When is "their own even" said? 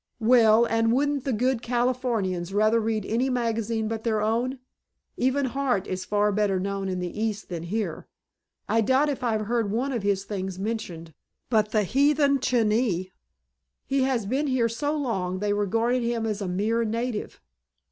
4.03-5.45